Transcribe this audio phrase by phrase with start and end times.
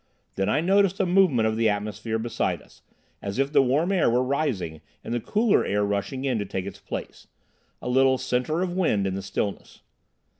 [0.33, 2.81] Then I noticed a movement of the atmosphere beside us,
[3.21, 6.65] as if the warm air were rising and the cooler air rushing in to take
[6.65, 7.27] its place:
[7.83, 9.83] a little centre of wind in the stillness.